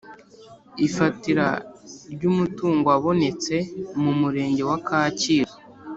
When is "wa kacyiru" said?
4.69-5.53